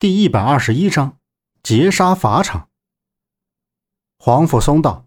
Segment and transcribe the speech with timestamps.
[0.00, 1.18] 第一百二十一章
[1.62, 2.70] 劫杀法场。
[4.18, 5.04] 黄甫松道：“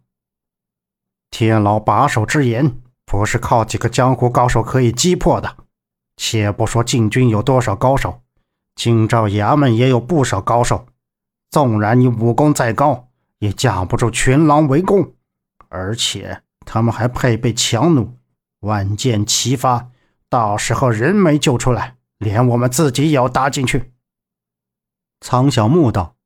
[1.32, 5.58] 天牢把守之严，不是靠几个江湖高手可以击破的。
[6.16, 8.22] 且不说禁军有多少高手，
[8.76, 10.86] 京兆衙门也有不少高手。
[11.50, 15.16] 纵然你武功再高，也架不住群狼围攻。
[15.70, 18.20] 而且他们还配备强弩，
[18.60, 19.90] 万箭齐发，
[20.30, 23.92] 到时候人没救出来。”连我们自己也要搭进去。
[25.26, 26.18] 苍小木道：“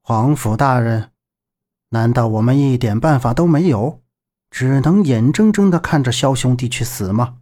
[0.00, 1.12] 皇甫大人，
[1.90, 4.02] 难道我们一点办法都没有，
[4.50, 7.40] 只能眼睁睁的看着萧兄弟去死吗？”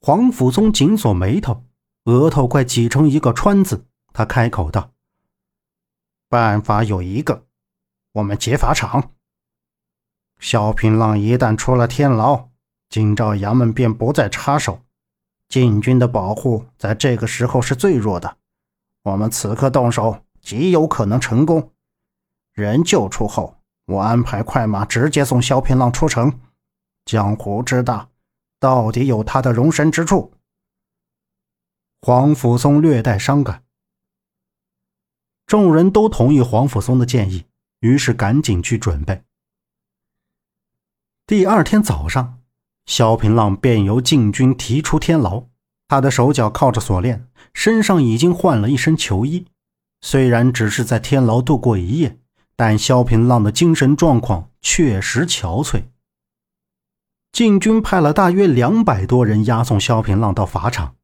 [0.00, 1.62] 黄甫宗紧锁眉头，
[2.04, 3.84] 额头快挤成一个川字。
[4.14, 4.92] 他开口道
[6.30, 7.44] ：“办法有一个，
[8.12, 9.12] 我们劫法场。
[10.38, 12.48] 萧平浪一旦出了天牢，
[12.88, 14.80] 京兆衙门便不再插手。”
[15.50, 18.38] 禁军的保护在这个时候是最弱的，
[19.02, 21.72] 我们此刻动手极有可能成功。
[22.52, 26.40] 人救出后，我安排快马直接送萧平浪出城。
[27.04, 28.08] 江湖之大，
[28.58, 30.32] 到底有他的容身之处。
[32.02, 33.64] 黄甫松略带伤感。
[35.46, 37.46] 众人都同意黄甫松的建议，
[37.80, 39.22] 于是赶紧去准备。
[41.26, 42.36] 第二天早上。
[42.86, 45.44] 萧平浪便由禁军提出天牢，
[45.86, 47.28] 他的手脚铐着锁链，
[47.62, 49.44] 身上已经换了一身囚衣。
[50.00, 52.16] 虽然只是在天牢度过一夜，
[52.56, 55.82] 但萧平浪的精神状况确实憔悴。
[57.32, 60.94] 禁军派了大约两百多人押送萧平浪到法场，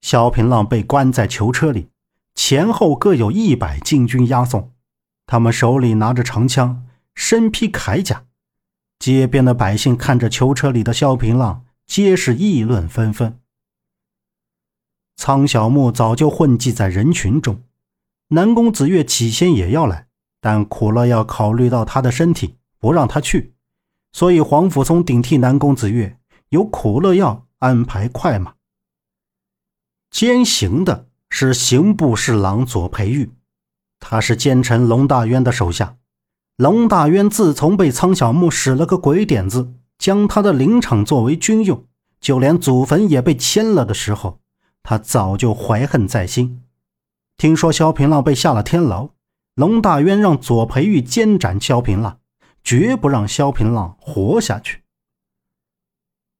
[0.00, 1.90] 萧平浪被关在囚车里，
[2.34, 4.72] 前后各有一百禁军押送，
[5.26, 8.24] 他们手里拿着长枪，身披铠甲。
[8.98, 13.39] 街边的百姓看着囚车里的萧平浪，皆是议论纷纷。
[15.20, 17.60] 苍小木早就混迹在人群中，
[18.28, 20.06] 南宫子月起先也要来，
[20.40, 23.52] 但苦乐要考虑到他的身体，不让他去，
[24.14, 26.16] 所以黄甫松顶替南宫子月，
[26.48, 28.54] 由苦乐要安排快马。
[30.10, 33.30] 监刑的是刑部侍郎左培玉，
[33.98, 35.98] 他是奸臣龙大渊的手下。
[36.56, 41.84] 龙大渊自从被苍小木使了个鬼点子，将他的林场作为军用，
[42.22, 44.39] 就连祖坟也被迁了的时候，
[44.82, 46.62] 他早就怀恨在心。
[47.36, 49.10] 听说萧平浪被下了天牢，
[49.54, 52.20] 龙大渊让左培玉监斩萧平浪，
[52.62, 54.82] 绝不让萧平浪活下去。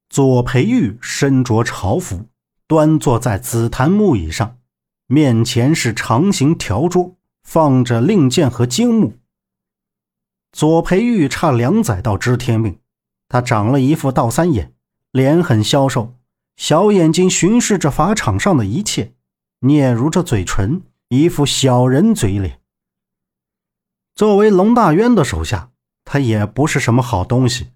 [0.09, 2.27] 左培玉身着朝服，
[2.67, 4.59] 端坐在紫檀木椅上，
[5.07, 9.19] 面前是长形条桌，放着令箭和金木。
[10.53, 12.81] 左培玉差两载到知天命，
[13.29, 14.75] 他长了一副倒三眼，
[15.13, 16.15] 脸很消瘦，
[16.61, 19.15] 小眼睛巡视着法场上的一切，
[19.61, 22.61] 嗫嚅着嘴唇，一副小人嘴脸。
[24.15, 25.71] 作为龙大渊的手下，
[26.05, 27.69] 他也不是什么好东西。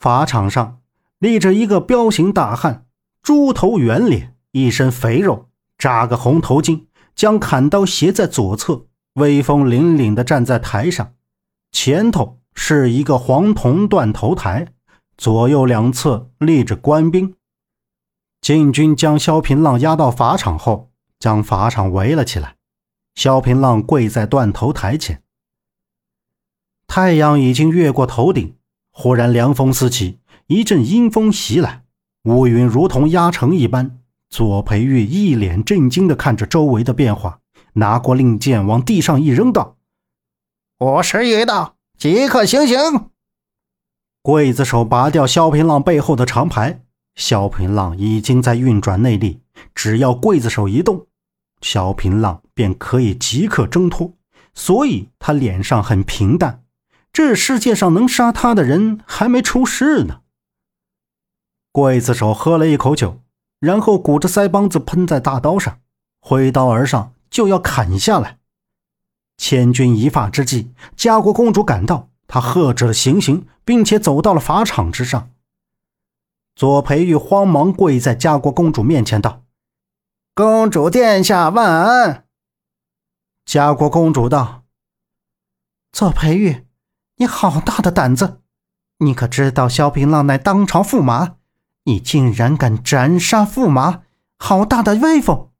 [0.00, 0.80] 法场上
[1.20, 2.88] 立着一个彪形大汉，
[3.22, 11.14] 猪头圆脸，一身肥肉，扎个红头巾，将砍刀斜在左侧，威风凛凛地站在台上。
[11.70, 14.74] 前头是一个黄铜断头台，
[15.18, 17.34] 左右两侧立着官兵。
[18.40, 22.54] 禁军将萧平浪押到法场后，将法场围了起来。
[23.16, 25.22] 萧平浪跪在断头台前。
[26.86, 28.56] 太阳已经越过头顶，
[28.92, 31.82] 忽然凉风四起，一阵阴风袭来，
[32.22, 33.98] 乌云如同压城一般。
[34.30, 37.40] 左培玉一脸震惊地看着周围的变化，
[37.72, 39.76] 拿过令箭往地上一扔，道。
[40.78, 42.76] 我时已到，即刻行刑。
[44.28, 46.82] 刽子手拔掉萧平浪背后的长牌，
[47.14, 49.40] 萧平浪已经在运转内力，
[49.74, 51.06] 只要刽子手一动，
[51.62, 54.12] 萧平浪便可以即刻挣脱。
[54.52, 56.62] 所以他脸上很平淡。
[57.10, 60.20] 这世界上能杀他的人还没出世呢。
[61.72, 63.22] 刽子手喝了一口酒，
[63.60, 65.78] 然后鼓着腮帮子喷在大刀上，
[66.20, 68.36] 挥刀而上就要砍下来。
[69.38, 75.32] 千钧一发之际，家国公主赶到，他喝止了行刑，并且走到了法场之上。
[76.54, 79.44] 左培玉慌忙跪在家国公主面前道
[80.34, 82.26] ：“公主殿下万安。”
[83.46, 84.64] 家国公主道
[85.90, 86.66] ：“左培玉，
[87.16, 88.42] 你好大的胆子！
[88.98, 91.36] 你可知道萧平浪乃当朝驸马？
[91.84, 94.02] 你竟然敢斩杀驸马，
[94.38, 95.50] 好大的威风！”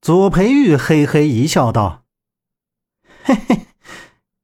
[0.00, 2.04] 左培玉嘿嘿一笑道。
[3.24, 3.61] 嘿嘿，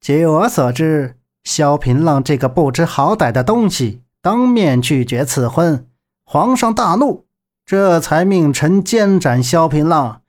[0.08, 5.86] 据我所知，萧平浪这个不知好歹的东西当面拒绝赐婚，
[6.24, 7.26] 皇上大怒，
[7.66, 10.22] 这才命臣监斩萧平浪。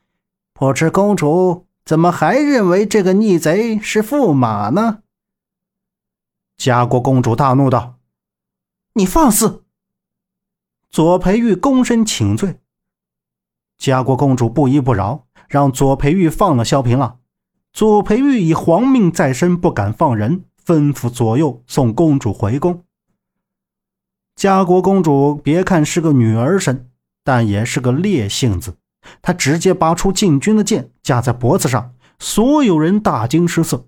[0.52, 5.00] 不知公主怎么还认为这个逆贼是驸马呢？
[6.58, 8.00] 家国公主大怒道
[8.96, 9.64] ：“你放肆！”
[10.92, 12.60] 左培玉躬身请罪。
[13.78, 17.19] 家国公主不依不饶，让左培玉放了萧平浪。
[17.80, 22.84] 左培玉以皇命在身，不敢放人，吩咐左右送公主回宫。
[24.36, 26.90] 家国公主别看是个女儿身，
[27.24, 28.76] 但也是个烈性子。
[29.22, 33.86] 她直接拔出禁军的剑，架在脖子上，所有人大惊失色。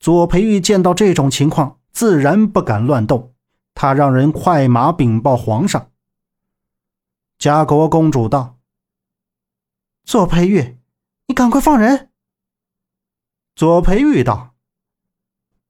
[0.00, 3.32] 左培玉见到这种情况，自然不敢乱动，
[3.72, 5.88] 他让人快马禀报皇上。
[7.38, 8.58] 家国公主道
[10.04, 10.76] ：“左培玉，
[11.28, 12.08] 你赶快放人。”
[13.60, 14.54] 左培玉道：“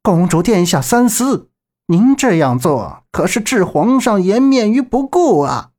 [0.00, 1.50] 公主殿下三思，
[1.86, 5.72] 您这样做可是置皇上颜面于不顾啊！”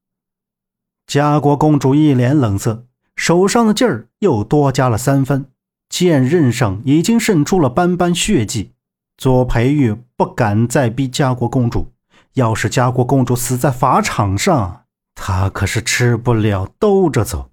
[1.07, 2.85] 家国公主一脸冷色，
[3.15, 5.45] 手上的劲儿又多加了三分，
[5.87, 8.73] 剑刃上已经渗出了斑斑血迹。
[9.15, 11.93] 左培玉不敢再逼家国公主，
[12.33, 14.83] 要是家国公主死在法场上，
[15.15, 17.51] 他可是吃不了兜着走。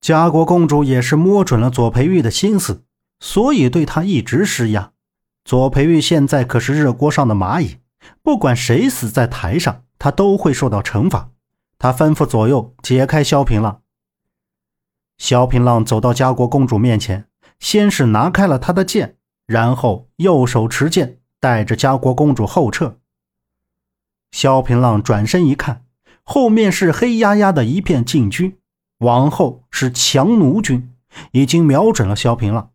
[0.00, 2.80] 家国公主也是摸准了左培玉的心思。
[3.24, 4.92] 所以对他一直施压。
[5.46, 7.78] 左培玉现在可是热锅上的蚂蚁，
[8.22, 11.30] 不管谁死在台上，他都会受到惩罚。
[11.78, 13.80] 他吩咐左右解开萧平浪。
[15.16, 17.26] 萧平浪走到家国公主面前，
[17.58, 19.16] 先是拿开了他的剑，
[19.46, 22.98] 然后右手持剑，带着家国公主后撤。
[24.32, 25.86] 萧平浪转身一看，
[26.24, 28.58] 后面是黑压压的一片禁军，
[28.98, 30.94] 往后是强弩军，
[31.32, 32.72] 已经瞄准了萧平浪。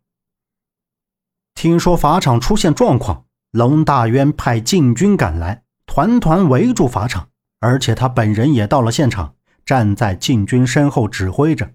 [1.54, 9.34] 听说法场出现状况，龙大渊派禁军赶来，团团围住法场，而且他本人也到了现场，
[9.66, 11.74] 站在禁军身后指挥着。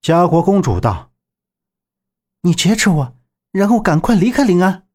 [0.00, 1.10] 家国公主道
[2.42, 3.16] ：“你劫持我，
[3.52, 4.86] 然后赶快离开临安。”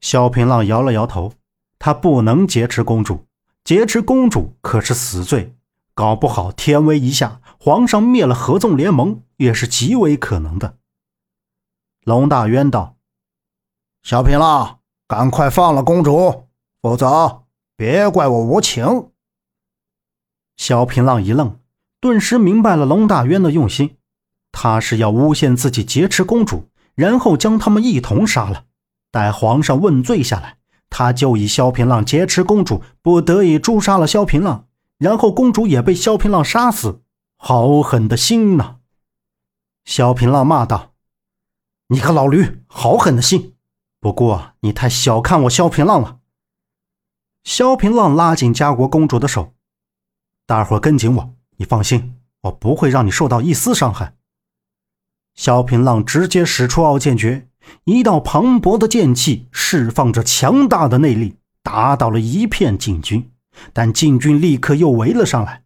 [0.00, 1.32] 萧平浪摇了摇头，
[1.80, 3.26] 他不能劫持公主，
[3.64, 5.56] 劫持公主可是死罪，
[5.94, 10.78] 搞不好天威一下，皇上灭了合纵联盟也是极为可能的。
[12.04, 12.96] 龙大渊道
[14.04, 16.48] ：“小平浪，赶快放了公主，
[16.82, 17.44] 否则
[17.76, 19.08] 别怪我无情。”
[20.58, 21.58] 小平浪一愣，
[22.00, 23.96] 顿时明白了龙大渊的用心，
[24.52, 28.66] 他是要诬陷自己劫持公主，然后将他们一同杀了。
[29.10, 30.58] 待皇上问罪下来，
[30.90, 34.66] 他就以萧平浪劫持公主，不得已诛杀了萧平浪，
[34.98, 37.00] 然后公主也被萧平浪杀死。
[37.38, 38.76] 好狠的心呐！
[39.86, 40.93] 萧平浪骂道。
[41.88, 43.56] 你个老驴，好狠的心！
[44.00, 46.20] 不过你太小看我萧平浪了。
[47.42, 49.52] 萧平浪拉紧家国公主的手，
[50.46, 54.16] 大伙跟紧我，你放心，我不会让你受到一丝伤害。
[55.34, 57.48] 萧平浪直接使出傲剑诀，
[57.84, 63.30] 一道磅礴的剑气释放着强大的内力，打倒了一片禁军，
[63.74, 65.64] 但禁军立刻又围了上来。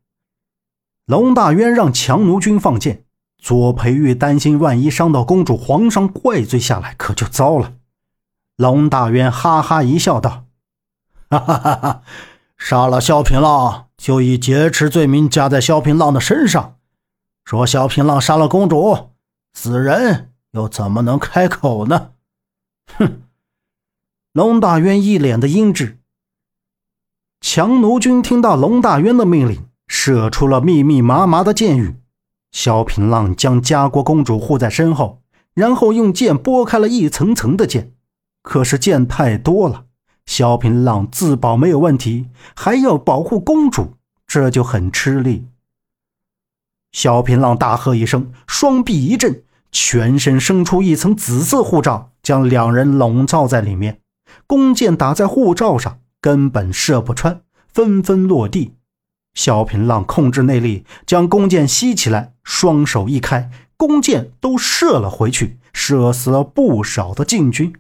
[1.06, 3.04] 龙大渊让强弩军放箭。
[3.38, 7.74] 左培玉担心，万一伤到公主，皇上怪罪下来，可就糟了。
[8.56, 10.44] 龙大渊哈哈一笑，道
[11.30, 12.02] ：“哈哈哈哈，
[12.56, 16.76] 杀了萧平浪，就以劫持罪名加在萧平浪的身上，
[17.44, 19.10] 说萧平浪杀了公主，
[19.54, 22.10] 死人又怎么能开口呢？”
[22.98, 23.22] 哼！
[24.32, 25.96] 龙大渊一脸的阴鸷。
[27.40, 31.94] 强弩军听到龙大渊的命令，射出了密密麻麻的箭雨。
[32.50, 35.22] 萧平浪将家国公主护在身后，
[35.54, 37.92] 然后用剑拨开了一层层的剑。
[38.42, 39.84] 可是剑太多了，
[40.24, 43.94] 萧平浪自保没有问题，还要保护公主，
[44.26, 45.46] 这就很吃力。
[46.92, 54.00] 萧平浪大喝一声，双臂一震，全身生出一层紫色护罩，将两人笼罩在里面。
[54.46, 58.77] 弓箭打在护罩上，根本射不穿，纷纷落地。
[59.38, 67.72] 萧平浪控制内力，将弓箭吸起来，双手一开，弓箭都射了回去，射死了不少的禁军。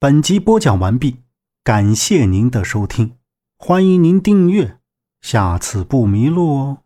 [0.00, 1.18] 本集播讲完毕，
[1.62, 3.12] 感谢您的收听，
[3.56, 4.78] 欢迎您订阅，
[5.20, 6.81] 下次不迷路哦。